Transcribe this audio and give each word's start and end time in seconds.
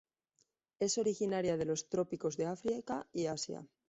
Es 0.79 0.97
originaria 0.97 1.57
de 1.57 1.65
los 1.65 1.87
trópicos 1.87 2.35
de 2.35 2.47
África 2.47 3.05
y 3.13 3.27
Asia. 3.27 3.67